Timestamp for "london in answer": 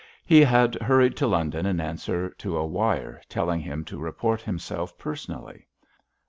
1.27-2.29